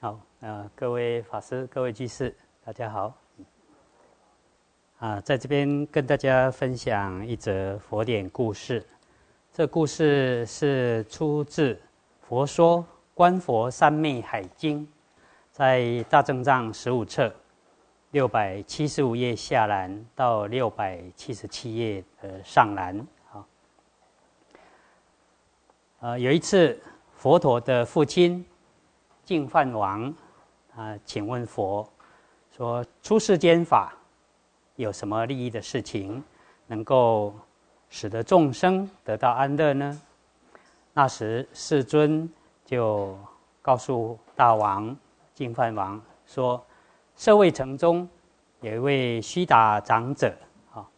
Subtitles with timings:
[0.00, 2.32] 好，呃，各位法师、各位居士，
[2.64, 3.12] 大家好。
[5.00, 8.86] 啊，在这边跟大家分享一则佛典故事。
[9.52, 11.74] 这故事是出自
[12.20, 14.86] 《佛说观佛三昧海经》，
[15.50, 17.34] 在大正藏十五册
[18.12, 23.04] 六百七十五页下栏到六百七十七页的上栏。
[23.32, 23.46] 好，
[25.98, 26.80] 呃，有一次，
[27.16, 28.46] 佛陀的父亲
[29.28, 30.10] 净饭王
[30.74, 31.86] 啊，请问佛
[32.56, 33.92] 说：“出世间法。”
[34.76, 36.24] 有什么利益的事情，
[36.66, 37.34] 能够
[37.90, 40.00] 使得众生得到安乐呢？
[40.94, 42.26] 那时世尊
[42.64, 43.18] 就
[43.60, 44.96] 告诉大王
[45.34, 46.64] 净饭王说
[47.14, 48.08] ：“舍卫城中
[48.62, 50.34] 有一位须达长者，
[50.72, 50.88] 啊，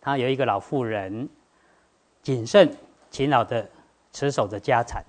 [0.00, 1.28] 他有一个老妇人，
[2.22, 2.72] 谨慎
[3.10, 3.68] 勤劳的
[4.12, 5.04] 持守着家产。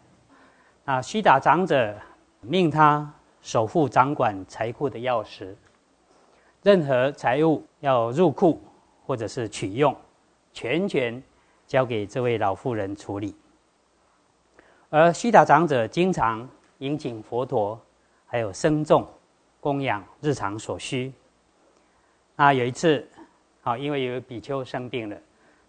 [0.84, 1.96] 那须达长者
[2.45, 5.54] 命他守护掌管财库的钥匙。”
[6.63, 8.60] 任何财物要入库
[9.05, 9.96] 或者是取用，
[10.51, 11.21] 全权
[11.68, 13.35] 交给这位老妇人处理。
[14.90, 16.48] 而须达长者经常
[16.79, 17.79] 迎请佛陀，
[18.26, 19.07] 还有僧众
[19.60, 21.13] 供养日常所需。
[22.35, 23.07] 那有一次，
[23.62, 25.18] 啊，因为有比丘生病了，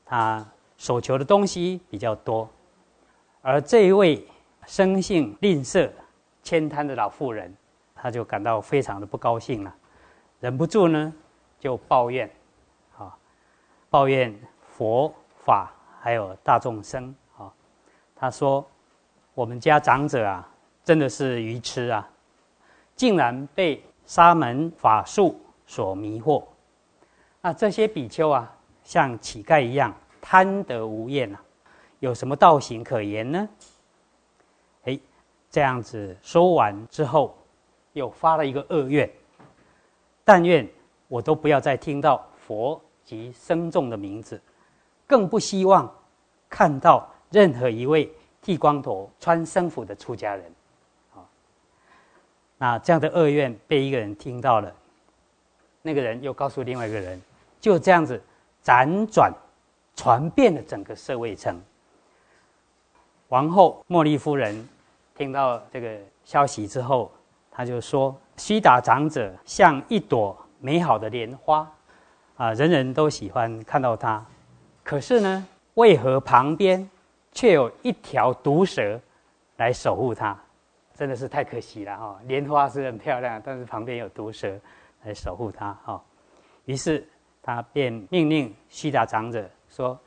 [0.04, 0.46] 他
[0.78, 2.48] 所求的东西比较多，
[3.42, 4.26] 而这一位
[4.66, 5.90] 生性吝啬、
[6.46, 7.52] 悭贪的老妇人，
[7.92, 9.74] 他就感到非常的不高兴了。
[10.38, 11.12] 忍不住呢，
[11.58, 12.30] 就抱怨，
[12.96, 13.12] 啊，
[13.90, 15.12] 抱怨佛
[15.44, 17.52] 法还有大众生啊。
[18.14, 18.64] 他说
[19.34, 20.48] ：“我们家长者啊，
[20.84, 22.08] 真的是愚痴啊，
[22.94, 26.44] 竟然被沙门法术所迷惑。
[27.42, 31.42] 那这些比丘啊，像乞丐一样贪得无厌啊，
[31.98, 33.48] 有什么道行可言呢？”
[35.56, 37.34] 这样子说完之后，
[37.94, 39.10] 又发了一个恶愿。
[40.22, 40.68] 但愿
[41.08, 44.38] 我都不要再听到佛及僧众的名字，
[45.06, 45.90] 更不希望
[46.50, 50.44] 看到任何一位剃光头、穿僧服的出家人。
[51.14, 51.24] 啊，
[52.58, 54.70] 那这样的恶愿被一个人听到了，
[55.80, 57.18] 那个人又告诉另外一个人，
[57.62, 58.22] 就这样子
[58.62, 59.32] 辗转
[59.94, 61.58] 传遍了整个社会城。
[63.28, 64.68] 王后茉莉夫人
[65.16, 67.10] 听到这个消息之后，
[67.50, 68.14] 他就说。
[68.38, 71.66] 须达长者像一朵美好的莲花，
[72.36, 74.22] 啊，人人都喜欢看到他。
[74.84, 76.86] 可是呢，为何旁边
[77.32, 79.00] 却有一条毒蛇
[79.56, 80.38] 来守护他？
[80.92, 82.20] 真的是太可惜了哈！
[82.26, 84.54] 莲花是很漂亮，但是旁边有毒蛇
[85.04, 86.04] 来守护他哈。
[86.66, 87.08] 于是
[87.40, 89.98] 他便命令须达长者说：“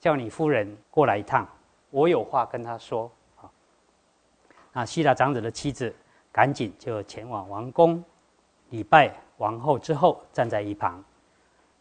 [0.00, 1.46] 叫你夫人过来一趟，
[1.90, 3.08] 我有话跟他说。”
[4.72, 5.94] 啊，那须达长者的妻子。
[6.34, 8.02] 赶紧就前往王宫
[8.70, 11.04] 礼拜王后之后，站在一旁。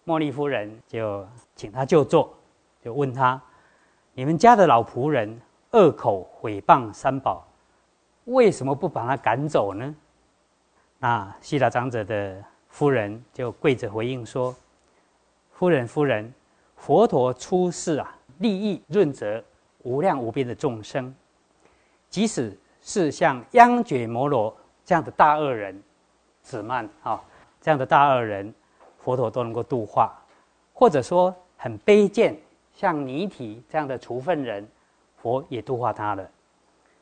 [0.06, 1.26] 茉莉夫人就
[1.56, 2.34] 请他就坐，
[2.84, 3.42] 就问他
[4.14, 5.40] ：“你们家的老仆人
[5.72, 7.48] 恶口毁谤三宝，
[8.26, 9.96] 为什么不把他赶走呢？”
[11.00, 14.54] 那希腊长者的夫人就跪着回应说
[15.54, 16.34] ：“夫人，夫人，
[16.76, 19.42] 佛陀出世啊，利益润泽
[19.84, 21.16] 无量无边的众生，
[22.10, 25.82] 即使。”是像央觉摩罗这样的大恶人，
[26.42, 27.22] 子曼啊
[27.62, 28.52] 这样的大恶人，
[28.98, 30.12] 佛陀都能够度化；
[30.74, 32.36] 或者说很卑贱，
[32.74, 34.68] 像尼提这样的除粪人，
[35.18, 36.26] 佛也度化他了；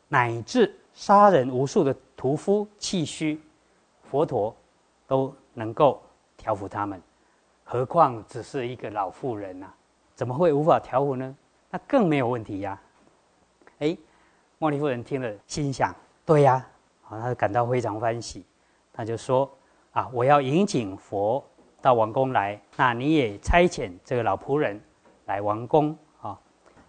[0.09, 3.41] 乃至杀人无数的屠夫弃虚，
[4.03, 4.53] 佛陀
[5.07, 6.03] 都能够
[6.35, 7.01] 调伏他们。
[7.63, 9.67] 何况只是一个老妇人呐，
[10.13, 11.35] 怎么会无法调伏呢？
[11.69, 12.81] 那更没有问题呀！
[13.79, 13.97] 哎。
[14.59, 16.67] 茉莉夫人听了，心想：“对呀，
[17.07, 18.45] 啊，她感到非常欢喜。
[18.91, 19.49] 她就说
[19.91, 21.41] ：‘啊，我要引请佛
[21.81, 24.77] 到王宫来，那你也差遣这个老仆人
[25.27, 26.37] 来王宫啊。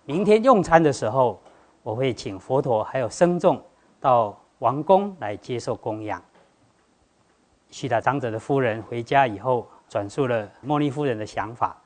[0.04, 1.40] 明天用餐的时候，
[1.84, 3.62] 我会请佛陀还有僧众
[4.00, 6.20] 到王宫来接受供养。’
[7.70, 11.80] 须达长者的夫人回家以后，转述了茉莉夫人的想法。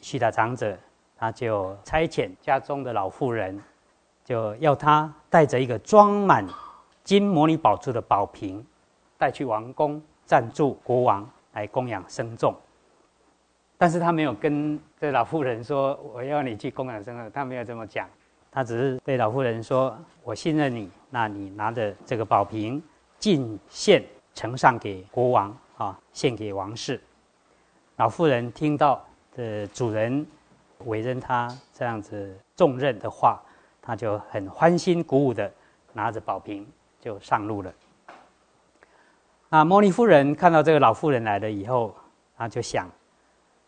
[0.00, 0.76] 须达长者
[1.16, 3.56] 他就差遣家中的老妇人。”
[4.30, 6.46] 就要他带着一个装满
[7.02, 8.64] 金摩尼宝珠的宝瓶，
[9.18, 12.54] 带去王宫赞助国王来供养僧众。
[13.76, 18.08] 但是他没有跟这老妇人说我要你去供养僧众，他没有这么讲，
[18.52, 22.80] 他只是对老妇人说：“我信任你，那你拿着这个宝瓶
[23.18, 24.00] 进献
[24.32, 27.00] 呈上给国王啊，献给王室。”
[27.98, 29.04] 老妇人听到
[29.34, 30.24] 的主人
[30.84, 33.42] 委任他这样子重任的话。
[33.90, 35.52] 他就很欢欣鼓舞的
[35.92, 36.64] 拿着宝瓶
[37.00, 37.74] 就上路了。
[39.48, 41.92] 那摩尼夫人看到这个老妇人来了以后，
[42.36, 42.88] 她就想，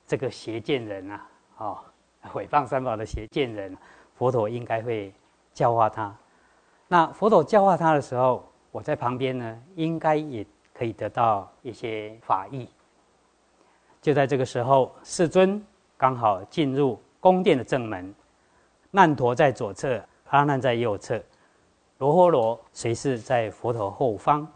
[0.07, 1.27] 这个邪见人啊，
[1.57, 1.79] 哦，
[2.21, 3.77] 毁谤三宝的邪见人，
[4.15, 5.13] 佛陀应该会
[5.53, 6.15] 教化他。
[6.87, 12.69] 那佛陀教化他的时候，我在旁边呢，应该也可以得到一些法益。
[14.01, 15.61] 就在这个时候，世尊
[15.97, 18.15] 刚好进入宫殿的正门，
[18.93, 20.01] 难陀在左侧，
[20.33, 21.23] 阿难在右侧，
[21.99, 24.47] 罗诃罗随侍在佛陀后方。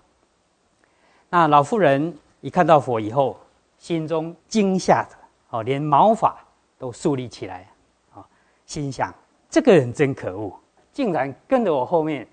[1.29, 3.39] 那老妇人一看到佛以后，
[3.77, 5.17] 心中惊吓的
[5.51, 6.35] 哦，连毛发
[6.79, 7.71] 都竖立起来，
[8.15, 8.27] 啊，
[8.65, 9.15] 心想
[9.51, 10.59] 这个人真可恶，
[10.95, 12.27] 竟然跟着我后面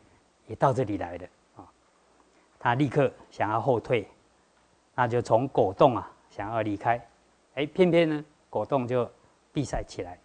[0.48, 1.68] 也到这里来了啊！
[2.58, 4.10] 他立刻想要后退，
[4.96, 7.06] 那就从果洞啊想要离开，
[7.56, 9.06] 哎，偏偏呢果洞就
[9.52, 10.18] 闭塞起来，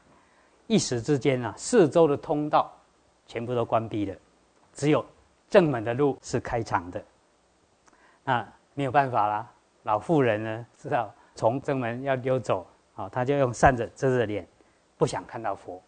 [0.69, 2.73] 一时之间啊，四周的通道
[3.29, 4.17] 全部都关闭了，
[4.73, 5.07] 只有
[5.49, 7.01] 正门的路是开敞的，
[8.25, 8.53] 那。
[8.75, 9.53] 没有办法啦，
[9.83, 12.65] 老妇人呢知道从正门要溜走，
[12.95, 14.47] 啊，他就用扇子遮着脸，
[14.97, 15.83] 不想看到佛。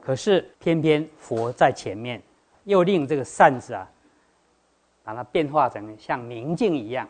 [0.00, 2.22] 可是偏偏佛在前面，
[2.62, 3.90] 又令这个扇子啊，
[5.02, 7.08] 把它变化成像明镜一样，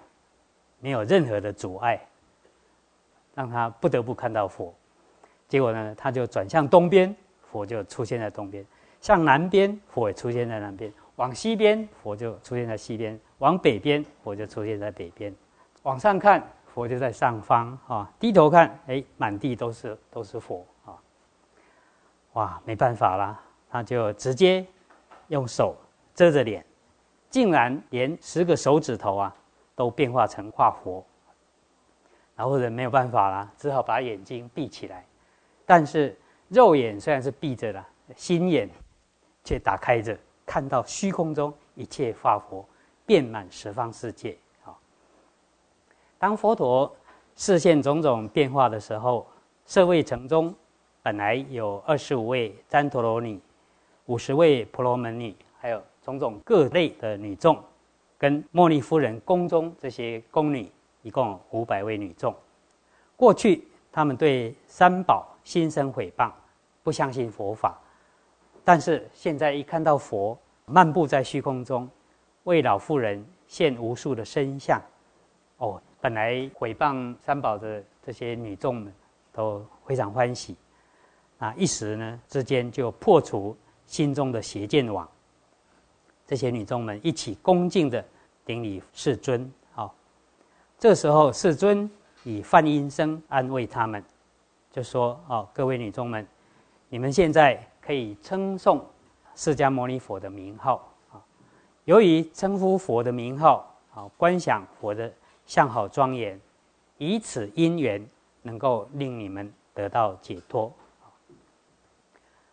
[0.81, 2.01] 没有任何的阻碍，
[3.35, 4.75] 让他不得不看到佛。
[5.47, 7.15] 结果呢，他就转向东边，
[7.53, 8.65] 佛就出现在东边；
[9.05, 10.91] 向南边，佛出现在南边。
[11.17, 15.31] 往西边，佛就出现在西边；往北边，佛就出现在北边。
[15.83, 16.43] 往上看，
[16.73, 18.11] 佛就在上方啊。
[18.19, 20.97] 低头看，哎，满地都是都是佛啊！
[22.33, 24.67] 哇，没办法啦，他就直接
[25.29, 25.77] 用手
[26.15, 26.65] 遮着脸，
[27.29, 29.37] 竟然连十个手指头啊
[29.75, 31.05] 都变化成化佛。
[32.35, 35.05] 然后人没有办法啦，只好把眼睛闭起来。
[35.67, 36.19] 但是
[36.49, 37.85] 肉眼虽然是闭着的，
[38.17, 38.67] 心眼
[39.45, 40.19] 却打开着。
[40.47, 42.67] 看到虚空中一切化佛，
[43.07, 44.37] 遍满十方世界。
[44.65, 44.77] 啊，
[46.19, 46.95] 当佛陀
[47.35, 49.27] 视现种种变化的时候，
[49.65, 50.55] 舍卫城中
[51.03, 53.41] 本来有二十五位旃陀罗女，
[54.05, 57.59] 五十位婆罗门女，还有种种各类的女众，
[58.19, 60.71] 跟茉莉夫人宫中这些宫女，
[61.01, 62.35] 一共五百位女众。
[63.17, 66.31] 过去他们对三宝心生毁谤，
[66.83, 67.81] 不相信佛法。
[68.65, 71.87] 但是现在一看到佛漫步在虚空中，
[72.45, 74.81] 为老妇人现无数的身相，
[75.59, 78.91] 哦，本来毁谤三宝的这些女众们
[79.33, 80.57] 都非常欢喜，
[81.39, 85.07] 啊，一时呢之间就破除心中的邪见网。
[86.27, 88.03] 这些女众们一起恭敬的
[88.47, 89.95] 顶礼世尊，好，
[90.79, 91.91] 这时候世尊
[92.23, 94.03] 以梵音声安慰他们，
[94.73, 96.27] 就说：哦，各位女众们，
[96.89, 97.63] 你们现在。
[97.85, 98.83] 可以称颂
[99.35, 101.21] 释迦牟尼佛的名号啊！
[101.85, 105.13] 由于称呼佛的名号啊，观想佛的
[105.45, 106.41] 相好庄严，
[106.97, 108.09] 以此因缘
[108.41, 110.73] 能够令你们得到解脱。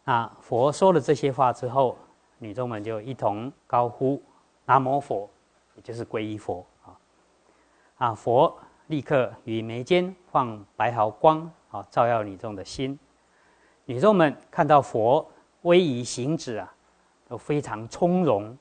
[0.03, 1.97] 啊，佛说了这些话之后，
[2.39, 4.21] 女众们就一同高呼
[4.65, 5.29] “南无佛”，
[5.77, 6.99] 也就是皈依佛啊！
[7.99, 8.53] 啊，佛
[8.87, 12.99] 立刻于眉间放白毫光啊，照耀女众的心。
[13.85, 15.27] 女众们看到佛
[15.63, 16.73] 威仪行止啊，
[17.27, 18.57] 都非常从容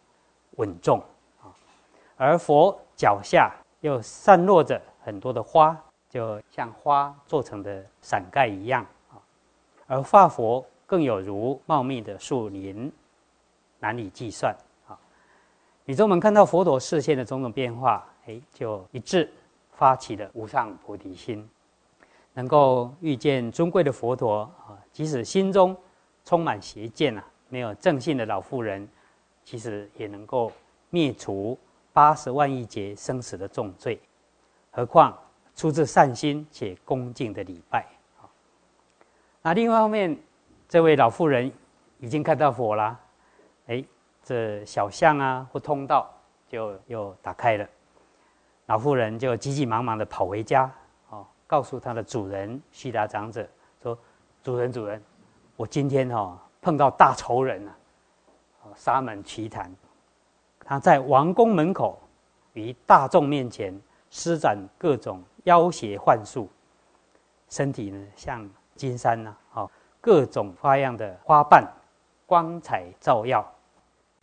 [0.56, 0.99] 稳重
[1.43, 1.52] 啊，
[2.17, 5.77] 而佛脚下又散落着很多的花，
[6.08, 9.17] 就像花做成的伞盖一样啊，
[9.86, 12.93] 而化佛更有如茂密的树林，
[13.79, 14.55] 难以计算
[14.89, 14.98] 啊。
[15.84, 19.32] 女众们看到佛陀视线的种种变化，哎，就一致
[19.72, 21.48] 发起了无上菩提心。
[22.34, 25.77] 能够遇见尊贵的佛陀啊，即使心中
[26.25, 28.89] 充满邪见啊，没有正信的老妇人，
[29.44, 30.53] 其实也能够
[30.91, 31.58] 灭除
[31.93, 34.01] 八十万亿劫生死的重罪。
[34.70, 35.17] 何况
[35.56, 37.84] 出自善心且恭敬的礼拜
[38.20, 38.25] 啊。
[39.43, 40.17] 那另外一方面，
[40.69, 41.51] 这位老妇人
[41.99, 42.99] 已经看到佛了，
[43.67, 43.84] 哎，
[44.22, 46.08] 这小巷啊或通道
[46.49, 47.69] 就又打开了，
[48.67, 50.70] 老妇人就急急忙忙的跑回家。
[51.51, 53.45] 告诉他的主人悉达长者
[53.83, 53.99] 说
[54.41, 55.03] ：“主人，主人，
[55.57, 57.77] 我今天哈碰到大仇人了，
[58.77, 59.69] 沙门瞿昙，
[60.65, 61.99] 他在王宫门口
[62.53, 63.77] 于大众面前
[64.11, 66.49] 施展各种妖邪幻术，
[67.49, 69.69] 身体呢像金山呐，好
[70.01, 71.67] 各种花样的花瓣，
[72.27, 73.45] 光彩照耀，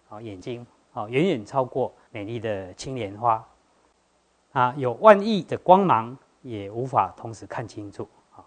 [0.08, 3.46] 好眼睛好远远超过美丽的青莲花，
[4.54, 8.40] 啊有万亿的光芒。”也无法同时看清楚啊！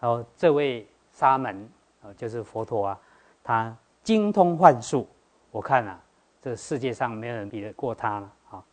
[0.00, 1.68] 然后这位沙门
[2.02, 3.00] 啊，就是佛陀啊，
[3.44, 5.08] 他精通幻术，
[5.52, 6.00] 我看啊，
[6.42, 8.64] 这世界上没有人比得过他了啊！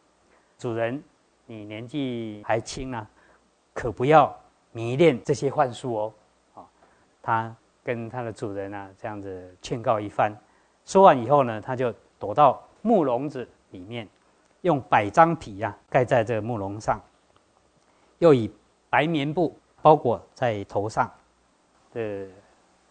[0.58, 1.02] 主人
[1.46, 3.08] 你年纪还轻啊，
[3.72, 4.36] 可不要
[4.72, 6.14] 迷恋这些幻术哦。”
[6.56, 6.66] 啊，
[7.22, 10.34] 他跟他的主人啊这样子劝告一番，
[10.86, 14.08] 说完以后呢，他就躲到木笼子里面，
[14.62, 17.00] 用百张皮啊盖在这个木笼上，
[18.26, 18.52] 又以
[18.90, 21.12] 白棉布包裹在头上，
[21.94, 22.28] 的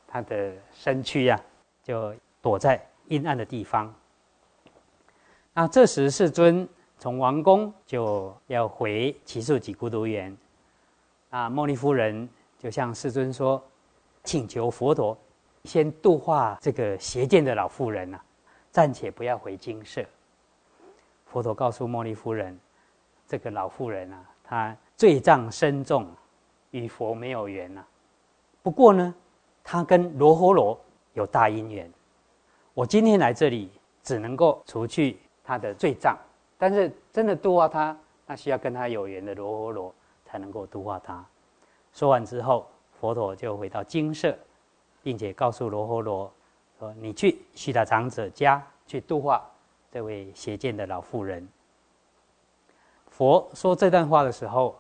[0.07, 1.41] 他的身躯呀，
[1.83, 3.93] 就躲在阴暗的地方。
[5.53, 6.69] 那这时世尊
[7.00, 10.37] 从王宫就要回奇树几孤独园，
[11.31, 13.61] 啊，茉莉夫人就向世尊说，
[14.23, 15.19] 请求佛陀
[15.64, 18.21] 先度化这个邪见的老妇人呐，
[18.71, 20.05] 暂且不要回精舍。
[21.26, 22.57] 佛陀告诉茉莉夫人，
[23.26, 26.07] 这个老妇人啊，她罪障深重，
[26.71, 27.85] 与佛没有缘呐。
[28.63, 29.15] 不过呢，
[29.63, 30.81] 他跟罗诃罗
[31.13, 31.93] 有大因缘，
[32.73, 33.71] 我今天来这里
[34.03, 35.19] 只能够除去。
[35.47, 36.17] 他的罪障，
[36.57, 37.95] 但是真的度化他，
[38.27, 41.23] 那需要跟他有缘的罗诃罗才能够度化他。
[41.93, 42.67] 说完之后，
[42.99, 44.35] 佛陀就回到精舍，
[45.03, 46.33] 并且告诉罗诃罗
[46.79, 49.45] 说：“你去须达长者家去度化
[49.93, 51.47] 这位邪见的老妇人。”
[53.13, 54.75] 佛说这段话的时候，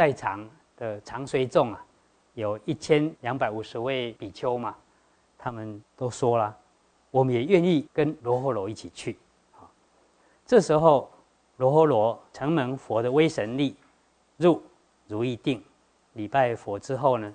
[0.00, 1.84] 在场的长随众啊，
[2.32, 4.74] 有一千两百五十位比丘嘛，
[5.36, 6.56] 他们都说了
[7.12, 9.18] ：“我们也愿意跟罗诃罗一起去。”
[10.46, 11.10] 这时候，
[11.58, 13.76] 罗诃罗承蒙佛的威神力，
[14.38, 14.62] 入
[15.06, 15.62] 如意定，
[16.14, 17.30] 礼拜佛之后呢，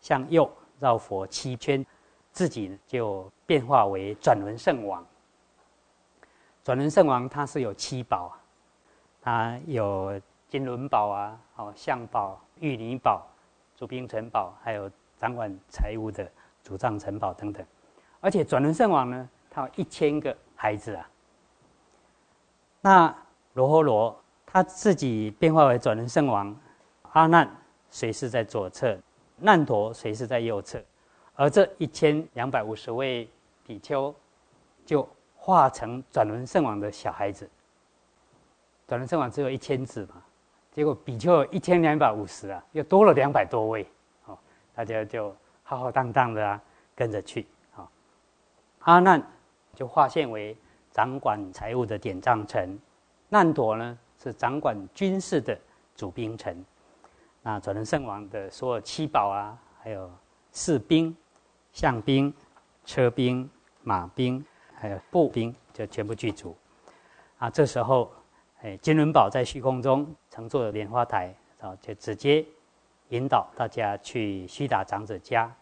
[0.00, 0.50] 向右
[0.80, 1.86] 绕佛七圈，
[2.32, 5.06] 自己就变化为转轮圣王。
[6.64, 8.34] 转轮圣王他是有七宝啊，
[9.22, 13.24] 他有金轮宝啊，哦象宝、玉泥宝、
[13.76, 16.28] 主兵城堡，还有掌管财务的
[16.64, 17.64] 主藏城堡等等。
[18.20, 21.08] 而且转轮圣王呢，他有一千个孩子啊。
[22.80, 23.16] 那
[23.54, 26.54] 罗诃罗他自己变化为转轮圣王，
[27.12, 27.48] 阿难
[27.88, 28.98] 随时在左侧，
[29.36, 30.82] 难陀随时在右侧，
[31.36, 33.30] 而这一千两百五十位
[33.64, 34.12] 比丘
[34.84, 37.48] 就化成转轮圣王的小孩子。
[38.88, 40.20] 转轮圣王只有一千子嘛，
[40.72, 43.86] 结果比丘一千两百五十啊，又多了两百多位，
[44.26, 44.38] 哦，
[44.74, 46.60] 大家就浩浩荡荡的啊
[46.94, 47.88] 跟着去，啊，
[48.80, 49.22] 阿难
[49.74, 50.56] 就化现为。
[50.92, 52.76] 掌管财务的典藏臣，
[53.28, 55.56] 难陀呢是掌管军事的
[55.94, 56.64] 主兵臣。
[57.42, 60.10] 那转轮圣王的所有七宝啊，还有
[60.52, 61.16] 士兵、
[61.72, 62.34] 象兵、
[62.84, 63.48] 车兵、
[63.84, 66.56] 马兵，还有步兵，就全部具足。
[67.38, 68.10] 啊，这时候，
[68.62, 72.44] 哎，金轮宝在虚空中乘坐莲花台，啊，就直接
[73.08, 75.52] 引导大家去须达长者家。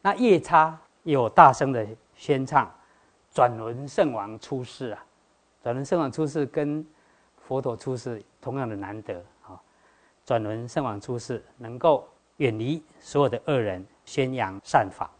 [0.00, 2.70] 那夜叉又大声的宣唱。
[3.32, 5.04] 转轮圣王出世啊！
[5.60, 6.86] 转轮圣王出世跟
[7.36, 9.60] 佛陀出世同样的难得啊！
[10.24, 15.10] 转轮圣王出世，能够远离所有的恶人，宣扬善法。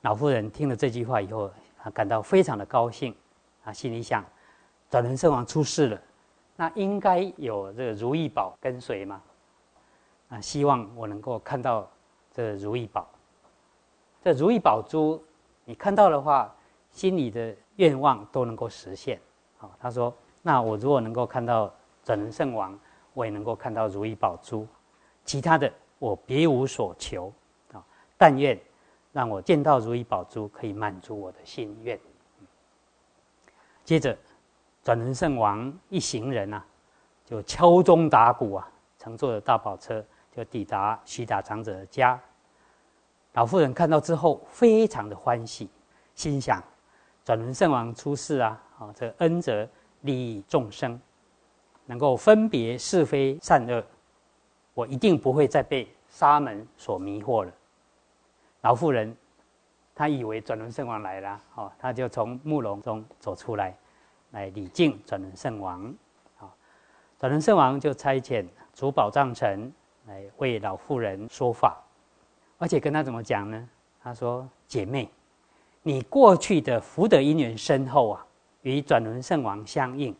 [0.00, 1.48] 老妇人听了这句话以后，
[1.84, 3.14] 啊，感到非常的高兴
[3.62, 4.24] 啊，心里想：
[4.96, 6.00] 转轮圣王出世了，
[6.56, 9.20] 那应该有这个如意宝跟随嘛？
[10.30, 11.86] 啊，希望我能够看到
[12.32, 13.06] 这如意宝。
[14.24, 15.22] 这如意宝珠，
[15.66, 16.50] 你看到的话。
[16.92, 19.20] 心里的愿望都能够实现，
[19.58, 21.70] 好，他说：“那我如果能够看到
[22.02, 22.78] 转轮圣王，
[23.12, 24.66] 我也能够看到如意宝珠，
[25.26, 27.30] 其他的我别无所求，
[27.70, 27.84] 啊，
[28.16, 28.58] 但愿
[29.12, 32.00] 让我见到如意宝珠，可以满足我的心愿。”
[33.84, 34.16] 接着，
[34.86, 36.64] 转轮圣王一行人啊，
[37.24, 40.00] 就敲钟打鼓啊，乘坐着大宝车，
[40.30, 42.16] 就抵达须达长者的家。
[43.32, 45.68] 老妇人看到之后，非常的欢喜，
[46.14, 46.62] 心想。
[47.24, 48.62] 转轮圣王出世啊！
[48.78, 49.68] 啊，这恩泽
[50.02, 51.00] 利益众生，
[51.86, 53.84] 能够分别是非善恶，
[54.72, 57.52] 我一定不会再被沙门所迷惑了。
[58.60, 59.16] 老妇人，
[59.96, 63.76] 她以为转轮圣王来了，哦，她就从木笼中走出来，
[64.30, 65.84] 来礼敬转轮圣王。
[66.38, 66.48] 啊，
[67.18, 69.72] 转轮圣王就差遣主宝藏臣
[70.06, 71.76] 来为老妇人说法，
[72.58, 73.68] 而且跟他怎么讲呢？
[74.02, 75.08] 他说：“姐妹。”
[75.82, 78.26] 你过去的福德因缘深厚啊，
[78.62, 80.12] 与转轮圣王相应。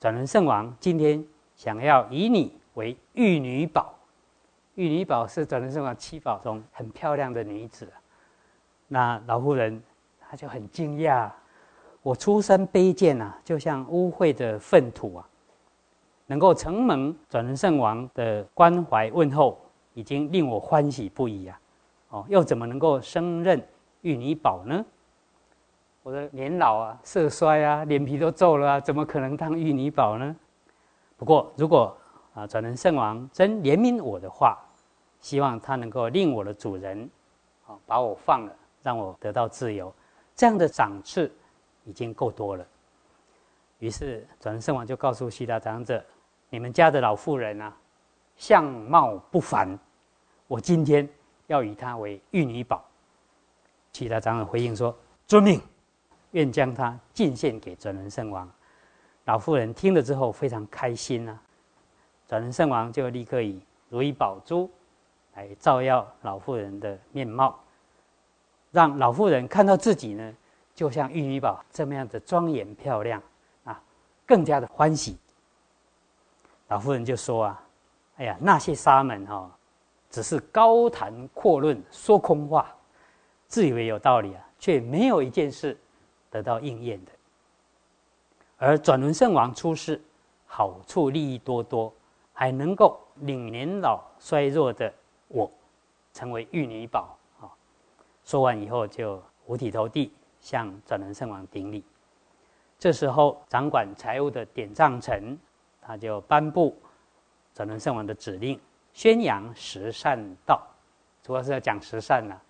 [0.00, 3.94] 转轮圣王今天想要以你为玉女宝，
[4.74, 7.88] 玉女宝是转轮圣王七宝中很漂亮的女子。
[8.88, 9.80] 那老妇人
[10.18, 11.30] 她就很惊讶，
[12.02, 15.28] 我出身卑贱啊，就像污秽的粪土啊，
[16.26, 19.58] 能够承蒙转轮圣王的关怀问候，
[19.94, 21.60] 已经令我欢喜不已啊。
[22.08, 23.62] 哦，又怎么能够升任？
[24.02, 24.82] 玉女宝呢？
[26.02, 30.34] 我的年老啊，色衰啊，脸皮都皱了啊，怎么可能当玉女宝呢？
[31.18, 31.94] 不过如果
[32.32, 34.58] 啊转轮圣王真怜悯我的话，
[35.20, 37.10] 希望他能够令我的主人
[37.66, 39.92] 啊把我放了，让我得到自由，
[40.34, 41.30] 这样的赏赐
[41.84, 42.66] 已经够多了。
[43.78, 46.04] 于是转轮圣王就告诉悉达长者
[46.50, 47.74] ：“你们家的老妇人啊，
[48.36, 49.78] 相貌不凡，
[50.46, 51.08] 我今天
[51.46, 52.84] 要以她为玉女宝。”
[53.92, 54.96] 悉达长者回应说
[55.26, 55.60] ：“遵命，
[56.32, 58.50] 愿将她进献给转轮圣王。”
[59.26, 61.38] 老妇人听了之后非常开心呐。
[62.26, 64.70] 转轮圣王就立刻以如意宝珠
[65.34, 67.58] 来照耀老妇人的面貌，
[68.70, 70.34] 让老妇人看到自己呢，
[70.80, 73.22] 就像玉女宝这么样的庄严漂亮
[73.64, 73.78] 啊。
[74.24, 75.14] 更加的欢喜。
[76.68, 77.62] 老妇人就说啊
[78.16, 79.50] ：“哎呀，那些沙门哈，
[80.08, 82.74] 只是高谈阔论，说空话，
[83.46, 85.78] 自以为有道理啊，却没有一件事
[86.30, 87.12] 得到应验的。
[88.56, 90.00] 而转轮圣王出世，
[90.46, 91.92] 好处利益多多，
[92.32, 94.90] 还能够令年老衰弱的
[95.28, 95.52] 我
[96.14, 97.52] 成为玉女宝啊！”
[98.24, 100.10] 说完以后，就五体投地
[100.40, 101.84] 向转轮圣王顶礼。
[102.78, 105.38] 这时候，掌管财务的典藏臣，
[105.82, 106.74] 他就颁布
[107.54, 108.58] 转轮圣王的指令，
[108.92, 110.66] 宣扬十善道，
[111.22, 112.40] 主要是要讲十善呐。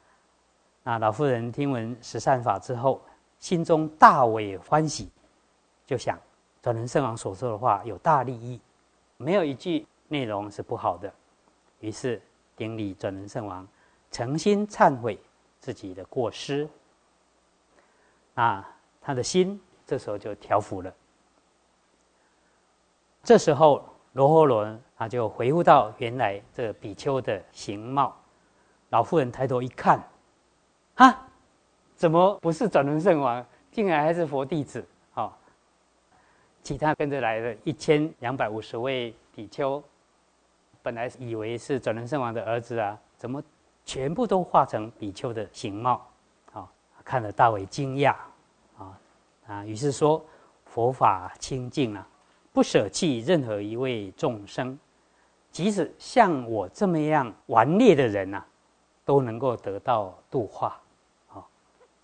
[0.82, 3.02] 那老妇人听闻十善法之后，
[3.38, 5.11] 心中大为欢喜，
[5.85, 6.18] 就想
[6.62, 8.61] 转轮圣王所说的话有大利益，
[9.16, 11.12] 没有一句内容是不好的。
[11.80, 12.23] 于是
[12.54, 13.66] 顶礼转轮圣王，
[14.12, 15.18] 诚心忏悔
[15.59, 16.68] 自己的过失。
[18.42, 19.61] 啊他的心。
[19.87, 20.94] 这时候就调伏了。
[23.25, 28.16] 这时候罗诃罗他就回复到原来这比丘的形貌。
[28.90, 30.00] 老妇人抬头一看，
[30.94, 31.28] 啊，
[31.97, 34.87] 怎么不是转轮圣王，竟然还是佛弟子？
[35.14, 35.32] 哦，
[36.62, 39.82] 其他跟着来的一千两百五十位比丘，
[40.82, 43.43] 本来以为是转轮圣王的儿子啊，怎么
[43.84, 46.06] 全部都化成比丘的形貌？
[46.52, 46.71] 啊，
[47.04, 48.15] 看得大为惊讶。
[49.50, 50.25] 啊，于是说
[50.65, 52.06] 佛法清净啊，
[52.52, 54.78] 不舍弃任何一位众生，
[55.50, 58.45] 即使像我这么样顽劣的人呐，
[59.04, 60.80] 都能够得到度化。
[61.32, 61.43] 哦，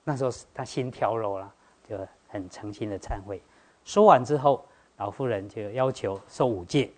[0.02, 1.54] 那时候他心调柔了，
[1.88, 3.40] 就很诚心的忏悔。
[3.84, 6.90] 说完之后，老妇人就要求受五戒。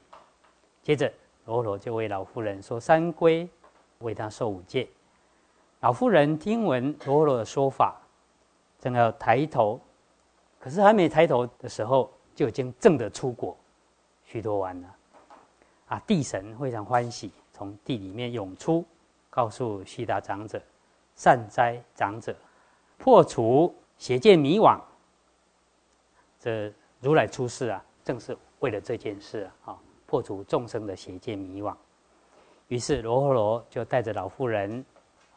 [0.82, 1.12] 接着
[1.44, 3.46] 罗罗就为老妇人说三归，
[3.98, 4.88] 为他受五戒。
[5.80, 8.00] 老妇人听闻罗罗的说法，
[8.80, 9.78] 正要抬头。
[10.60, 13.56] 可是还没抬头的时候，就已经证得出果
[14.24, 14.96] 许多完了。
[15.86, 18.84] 啊，地神非常欢喜，从地里面涌出，
[19.30, 20.60] 告诉悉达长者
[21.14, 22.34] ：“善哉，长者，
[22.98, 24.78] 破除邪见迷惘。
[26.40, 31.74] 这如来出世啊，正是为了这件事啊，啊，破除众生的邪见迷惘。
[32.66, 34.84] 于是罗诃罗就带着老妇人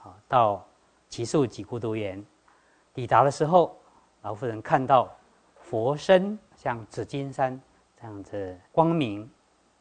[0.04, 0.66] 啊，到
[1.08, 2.26] 奇树几孤独园。
[2.94, 3.78] 抵达的时候。
[4.22, 5.10] 老妇人看到
[5.56, 7.60] 佛身像紫金山
[8.00, 9.30] 这样子光明，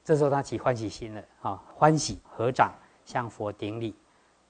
[0.02, 1.62] 这时候她起欢喜心了啊！
[1.74, 2.72] 欢喜合掌
[3.04, 3.94] 向佛顶礼，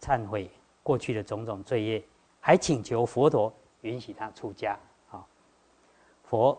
[0.01, 0.51] 忏悔
[0.83, 2.05] 过去的种种罪业，
[2.41, 4.79] 还请求佛陀允许他出家
[5.11, 5.27] 啊！
[6.25, 6.57] 佛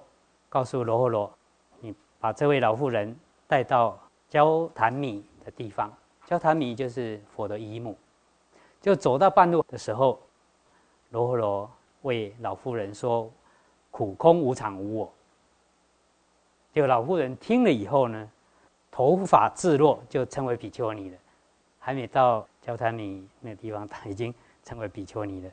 [0.49, 1.31] 告诉罗诃罗
[1.79, 3.17] ：“你把这位老妇人
[3.47, 5.91] 带到焦檀米的地方，
[6.25, 7.97] 焦檀米就是佛的姨母。”
[8.81, 10.19] 就走到半路的时候，
[11.11, 11.71] 罗诃罗。
[12.01, 13.31] 为老妇人说
[13.91, 15.13] ：“苦空无常无我。”
[16.73, 18.29] 就老妇人听了以后呢，
[18.89, 21.17] 头发自落，就成为比丘尼了。
[21.79, 24.33] 还没到交谈尼那地方，他 已经
[24.63, 25.51] 成为比丘尼了，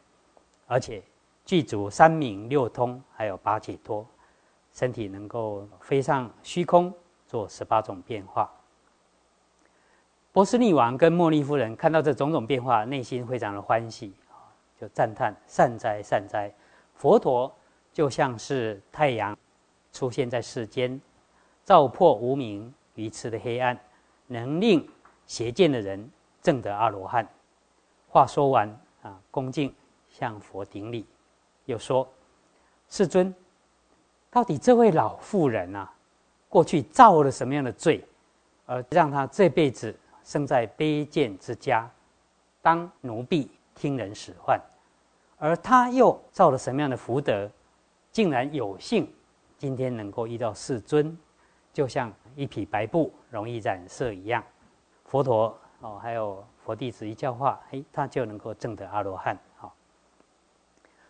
[0.66, 1.02] 而且
[1.44, 4.06] 具足三明六通，还有八解脱，
[4.74, 6.92] 身体能够飞上虚空，
[7.26, 8.50] 做十八种变化。
[10.30, 14.12] 波斯匿王跟茉莉夫人看到这种种变化，内心非常的欢喜。
[14.80, 16.52] 就赞叹善哉善哉，
[16.94, 17.52] 佛陀
[17.92, 19.36] 就像是太阳
[19.92, 21.00] 出现在世间，
[21.64, 23.76] 照破无明愚痴的黑暗，
[24.28, 24.88] 能令
[25.26, 26.08] 邪见的人
[26.40, 27.26] 证得阿罗汉。
[28.08, 28.68] 话说完
[29.02, 29.74] 啊，恭敬
[30.10, 31.04] 向佛顶礼，
[31.64, 32.08] 又说
[32.88, 33.34] ：“世尊，
[34.30, 35.92] 到底这位老妇人啊，
[36.48, 38.04] 过去造了什么样的罪，
[38.64, 41.90] 而让她这辈子生在卑贱之家，
[42.62, 44.60] 当奴婢？”听人使唤，
[45.38, 47.48] 而他又造了什么样的福德，
[48.10, 49.10] 竟然有幸
[49.56, 51.16] 今天能够遇到世尊，
[51.72, 54.44] 就像一匹白布容易染色一样。
[55.04, 59.38] 佛陀哦，还有佛弟子一教化，哎，他就能够证得阿罗汉。
[59.56, 59.72] 好，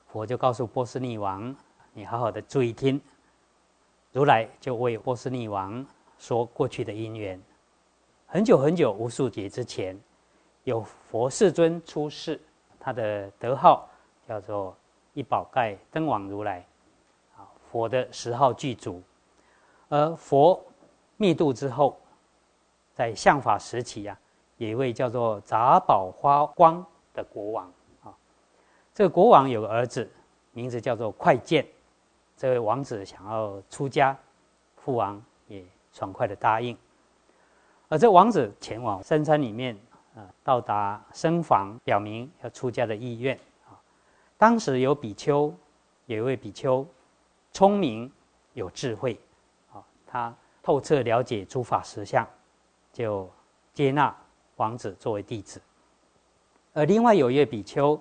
[0.06, 1.56] 佛就告诉波斯匿王
[1.94, 3.00] ：“你好好的注意听。”
[4.12, 5.84] 如来就为波斯匿王
[6.18, 7.40] 说过去的因缘。
[8.26, 9.98] 很久很久无数劫之前，
[10.64, 12.40] 有佛世尊出世，
[12.88, 13.86] 他的德号
[14.26, 14.74] 叫做
[15.12, 16.64] 一宝盖灯王如来，
[17.36, 19.02] 啊，佛的十号具足。
[19.90, 20.58] 而佛
[21.18, 22.00] 灭度之后，
[22.94, 24.18] 在相法时期呀，
[24.56, 27.70] 有一位叫做杂宝花光的国王
[28.04, 28.16] 啊，
[28.94, 30.10] 这个国王有个儿子，
[30.52, 31.66] 名字叫做快剑，
[32.38, 34.16] 这位王子想要出家，
[34.76, 36.74] 父王也爽快的答应。
[37.90, 39.78] 而这王子前往深山里面，
[40.42, 43.36] 到达僧房，表明要出家的意愿。
[43.66, 43.74] 啊，
[44.36, 45.52] 当时有比丘，
[46.06, 46.86] 有一位比丘，
[47.52, 48.10] 聪明
[48.54, 49.18] 有智慧，
[49.72, 52.26] 啊，他透彻了解诸法实相，
[52.92, 53.28] 就
[53.72, 54.16] 接纳
[54.56, 55.60] 王子作为弟子。
[56.72, 58.00] 而另外有一位比丘，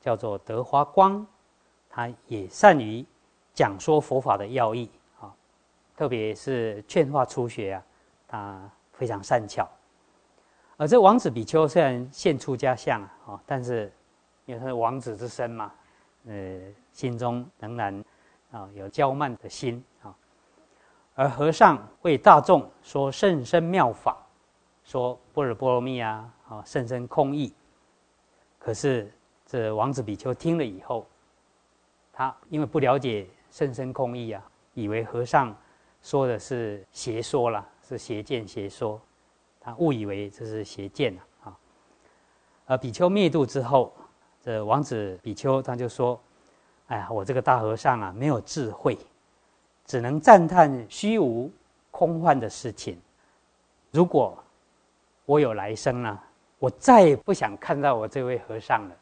[0.00, 1.26] 叫做德华光，
[1.88, 3.04] 他也善于
[3.52, 5.34] 讲说佛法的要义，啊，
[5.96, 7.82] 特别是劝化初学啊，
[8.26, 8.70] 他。
[8.96, 9.68] 非常善巧，
[10.76, 13.92] 而这王子比丘虽然现出家相啊，但是
[14.46, 15.72] 因为他是王子之身嘛，
[16.26, 16.60] 呃，
[16.92, 18.04] 心中仍然
[18.50, 20.14] 啊有骄慢的心啊。
[21.14, 24.16] 而和尚为大众说甚深妙法，
[24.84, 27.54] 说波若波罗蜜啊，啊甚深空义。
[28.58, 29.12] 可是
[29.46, 31.06] 这王子比丘听了以后，
[32.12, 35.56] 他因为不了解甚深空义啊，以为和尚
[36.02, 37.64] 说的是邪说了。
[37.86, 38.98] 是邪见邪说，
[39.64, 41.56] 他误以为这是邪见啊！
[42.66, 43.90] 而比丘灭度之后，
[44.42, 46.20] 这王子比丘他就说
[46.88, 48.98] ：“哎呀，我这个大和尚啊，没有智慧，
[49.86, 51.50] 只能赞叹虚无
[51.90, 53.00] 空幻的事情。
[53.90, 54.36] 如果
[55.24, 56.20] 我有来生呢，
[56.58, 58.94] 我再也不想看到我这位和尚了。”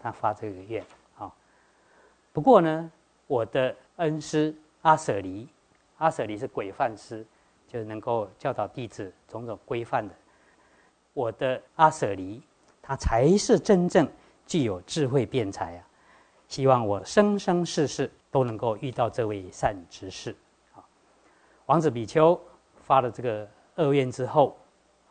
[0.00, 0.82] 他发这个愿
[1.18, 1.30] 啊。
[2.32, 2.90] 不过呢，
[3.26, 5.46] 我的恩师阿舍离，
[5.98, 7.26] 阿舍离是鬼犯师。
[7.68, 10.14] 就能够教导弟子种种规范的，
[11.12, 12.42] 我的阿舍离，
[12.80, 14.08] 他才是真正
[14.46, 15.84] 具有智慧辩才啊！
[16.48, 20.34] 希望我生生世世都能够遇到这位善知识。
[20.74, 20.80] 啊，
[21.66, 22.40] 王子比丘
[22.80, 24.56] 发了这个恶愿之后，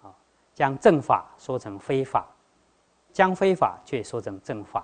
[0.02, 0.10] 啊，
[0.56, 2.28] 将正法说成非法，
[3.14, 4.84] 将非法却说成正法，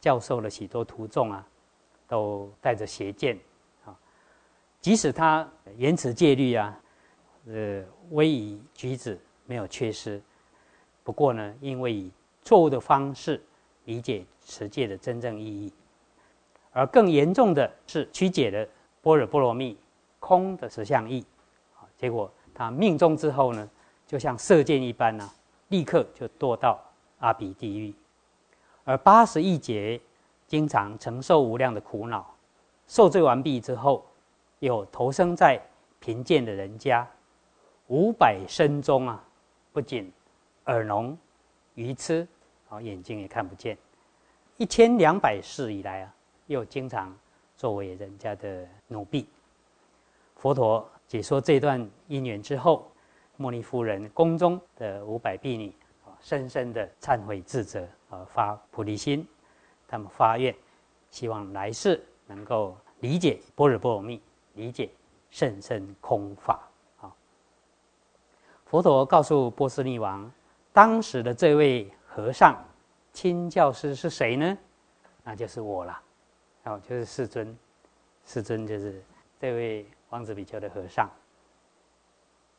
[0.00, 1.46] 教授了许多徒众啊，
[2.08, 3.38] 都带着邪见
[3.84, 3.94] 啊，
[4.80, 6.74] 即使他言辞戒律啊。
[7.48, 10.20] 呃，威仪举止没有缺失，
[11.04, 12.10] 不过呢，因为以
[12.42, 13.40] 错误的方式
[13.84, 15.72] 理解持戒的真正意义，
[16.72, 18.68] 而更严重的是曲解了
[19.00, 19.78] 般若波罗蜜
[20.18, 21.24] 空的实相义，
[21.76, 23.70] 啊，结果他命中之后呢，
[24.08, 25.30] 就像射箭一般呢，
[25.68, 26.82] 立刻就堕到
[27.20, 27.94] 阿鼻地狱，
[28.82, 30.00] 而八十亿劫
[30.48, 32.34] 经常承受无量的苦恼，
[32.88, 34.04] 受罪完毕之后，
[34.58, 35.60] 又投生在
[36.00, 37.08] 贫贱的人家。
[37.88, 39.24] 五百声中啊，
[39.72, 40.12] 不仅
[40.64, 41.16] 耳聋、
[41.74, 42.26] 愚痴，
[42.68, 43.78] 啊眼睛也看不见。
[44.56, 46.14] 一千两百世以来啊，
[46.46, 47.16] 又经常
[47.56, 49.28] 作为人家的奴婢。
[50.34, 52.90] 佛陀解说这段因缘之后，
[53.36, 55.72] 莫尼夫人宫中的五百婢女
[56.04, 59.24] 啊，深深的忏悔自责，啊发菩提心，
[59.86, 60.52] 他们发愿，
[61.10, 64.20] 希望来世能够理解般若波罗蜜，
[64.54, 64.90] 理解
[65.30, 66.65] 甚深空法。
[68.66, 70.30] 佛陀告诉波斯匿王，
[70.72, 72.62] 当时的这位和尚
[73.12, 74.58] 亲教师是谁呢？
[75.22, 76.00] 那就是我了，
[76.64, 77.56] 哦，就是世尊。
[78.24, 79.00] 世尊就是
[79.40, 81.08] 这位王子比丘的和尚。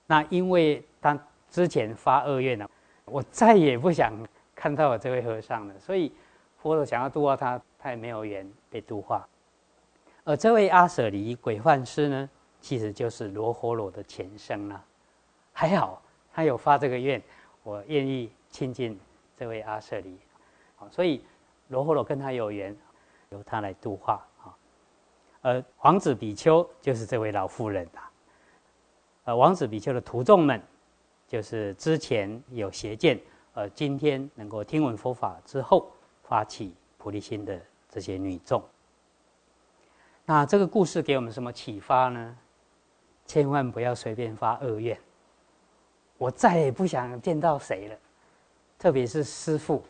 [0.05, 2.69] 那因为他之前发恶愿了，
[3.03, 4.13] 我再也不想
[4.55, 6.13] 看到我这位和尚了，所以
[6.57, 9.27] 佛陀想要度化他，他也没有缘被度化。
[10.23, 12.29] 而这位阿舍离鬼幻师呢，
[12.61, 14.81] 其实就是罗喉罗的前生了。
[15.59, 15.99] 还好，
[16.31, 17.19] 他有发这个愿，
[17.63, 18.95] 我愿意亲近
[19.35, 20.15] 这位阿舍利，
[20.75, 21.25] 好，所以
[21.69, 22.77] 罗睺罗跟他有缘，
[23.29, 24.53] 由他来度化啊。
[25.41, 28.11] 而王子比丘就是这位老妇人啊。
[29.23, 30.61] 呃，王子比丘的徒众们，
[31.27, 33.19] 就是之前有邪见，
[33.55, 35.91] 而今天能够听闻佛法之后
[36.21, 38.63] 发起菩提心的这些女众。
[40.23, 42.37] 那这个故事给我们什么启发呢？
[43.25, 44.95] 千万不要随便发恶愿。
[46.17, 47.95] 我再也不想见到谁了，
[48.79, 49.83] 特别是师父、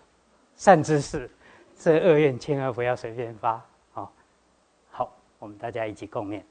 [0.55, 1.29] 善知识，
[1.77, 3.63] 这恶愿千万不要随便发。
[3.91, 4.11] 好，
[4.89, 6.41] 好，我们大家一起共勉。